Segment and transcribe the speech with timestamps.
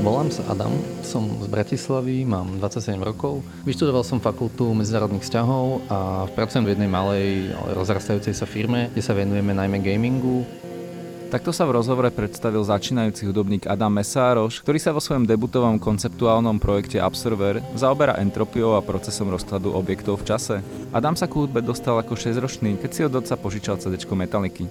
[0.00, 0.72] Volám sa Adam,
[1.04, 3.44] som z Bratislavy, mám 27 rokov.
[3.68, 9.04] Vyštudoval som fakultu medzinárodných vzťahov a pracujem v jednej malej, ale rozrastajúcej sa firme, kde
[9.04, 10.48] sa venujeme najmä gamingu.
[11.28, 16.56] Takto sa v rozhovore predstavil začínajúci hudobník Adam Mesároš, ktorý sa vo svojom debutovom konceptuálnom
[16.56, 20.56] projekte Observer zaoberá entropiou a procesom rozkladu objektov v čase.
[20.96, 24.64] Adam sa k hudbe dostal ako 6-ročný, keď si od otca požičal CD Metaliky.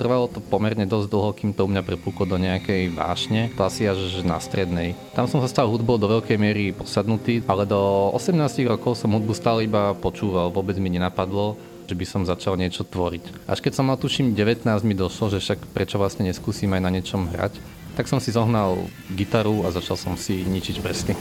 [0.00, 3.84] Trvalo to pomerne dosť dlho, kým to u mňa prepúklo do nejakej vášne, to asi
[3.84, 4.96] až na strednej.
[5.12, 8.32] Tam som sa stal hudbou do veľkej miery posadnutý, ale do 18
[8.64, 13.44] rokov som hudbu stále iba počúval, vôbec mi nenapadlo, že by som začal niečo tvoriť.
[13.44, 16.88] Až keď som mal tuším 19 mi došlo, že však prečo vlastne neskúsim aj na
[16.88, 17.60] niečom hrať,
[17.92, 18.80] tak som si zohnal
[19.12, 21.12] gitaru a začal som si ničiť prsty.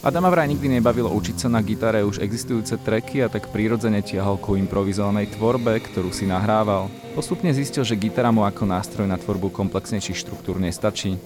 [0.00, 4.40] Adama vraj nikdy nebavilo učiť sa na gitare už existujúce treky a tak prirodzene tiahol
[4.40, 6.88] ku improvizovanej tvorbe, ktorú si nahrával.
[7.12, 11.20] Postupne zistil, že gitara mu ako nástroj na tvorbu komplexnejších štruktúr nestačí.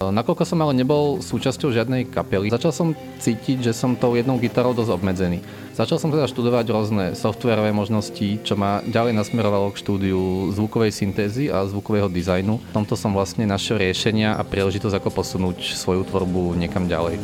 [0.00, 2.88] Nakoľko som ale nebol súčasťou žiadnej kapely, začal som
[3.20, 5.44] cítiť, že som tou jednou gitarou dosť obmedzený.
[5.76, 11.52] Začal som teda študovať rôzne softwarové možnosti, čo ma ďalej nasmerovalo k štúdiu zvukovej syntézy
[11.52, 12.56] a zvukového dizajnu.
[12.56, 17.20] V tomto som vlastne našiel riešenia a príležitosť ako posunúť svoju tvorbu niekam ďalej.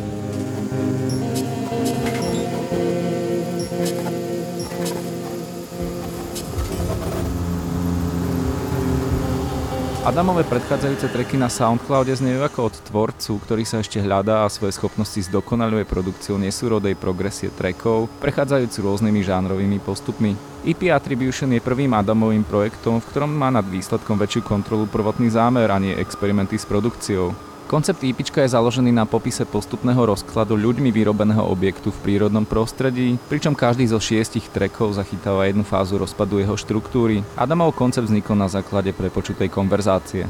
[10.09, 14.73] Adamové predchádzajúce treky na Soundcloude znejú ako od tvorcu, ktorý sa ešte hľadá a svoje
[14.73, 20.33] schopnosti zdokonaluje produkciou nesúrodej progresie trackov, prechádzajúc rôznymi žánrovými postupmi.
[20.65, 25.69] EP Attribution je prvým Adamovým projektom, v ktorom má nad výsledkom väčšiu kontrolu prvotný zámer
[25.69, 27.37] a nie experimenty s produkciou.
[27.69, 33.53] Koncept IP je založený na popise postupného rozkladu ľuďmi vyrobeného objektu v prírodnom prostredí, pričom
[33.53, 37.21] každý zo šiestich trekov zachytáva jednu fázu rozpadu jeho štruktúry.
[37.37, 40.25] Adamov koncept vznikol na základe prepočutej konverzácie.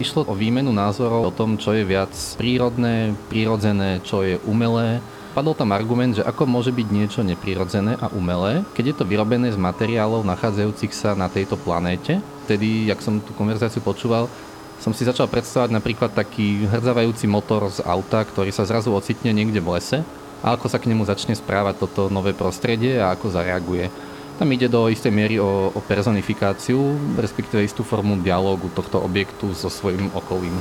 [0.00, 5.04] Išlo o výmenu názorov o tom, čo je viac prírodné, prírodzené, čo je umelé.
[5.36, 9.52] Padol tam argument, že ako môže byť niečo neprirodzené a umelé, keď je to vyrobené
[9.52, 12.24] z materiálov nachádzajúcich sa na tejto planéte.
[12.48, 14.32] Vtedy, jak som tú konverzáciu počúval,
[14.82, 19.62] som si začal predstavovať napríklad taký hrdzavajúci motor z auta, ktorý sa zrazu ocitne niekde
[19.62, 20.02] v lese
[20.42, 23.86] a ako sa k nemu začne správať toto nové prostredie a ako zareaguje.
[24.42, 29.70] Tam ide do istej miery o, o personifikáciu, respektíve istú formu dialógu tohto objektu so
[29.70, 30.58] svojím okolím.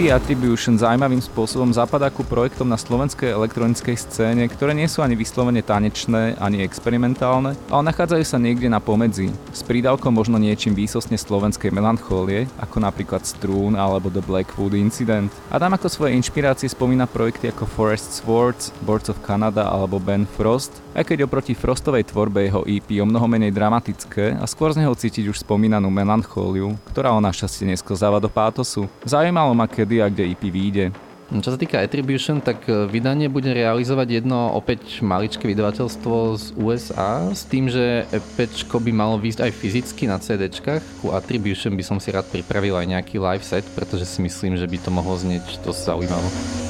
[0.00, 5.12] EP Attribution zaujímavým spôsobom zapadá ku projektom na slovenskej elektronickej scéne, ktoré nie sú ani
[5.12, 11.20] vyslovene tanečné, ani experimentálne, ale nachádzajú sa niekde na pomedzi, s prídavkom možno niečím výsostne
[11.20, 15.28] slovenskej melanchólie, ako napríklad Strún alebo The Blackwood Incident.
[15.52, 20.80] Adam ako svoje inšpirácie spomína projekty ako Forest Swords, Boards of Canada alebo Ben Frost,
[20.96, 24.96] aj keď oproti Frostovej tvorbe jeho EP o mnoho menej dramatické a skôr z neho
[24.96, 28.88] cítiť už spomínanú melanchóliu, ktorá o našťastie nesklzáva do pátosu.
[29.04, 30.94] Zaujímalo ma, kedy a kde EP vyjde.
[31.30, 37.30] Čo sa týka Attribution, tak e, vydanie bude realizovať jedno opäť maličké vydavateľstvo z USA
[37.30, 40.50] s tým, že EP by malo výjsť aj fyzicky na CD.
[40.98, 44.66] Ku Attribution by som si rád pripravil aj nejaký live set, pretože si myslím, že
[44.66, 46.69] by to mohlo znieť dosť zaujímavo.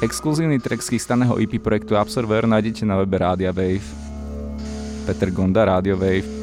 [0.00, 3.84] Exkluzívny track z chystaného EP projektu Absorber nájdete na webe Rádia Wave.
[5.04, 6.39] Peter Gonda, Radio Wave.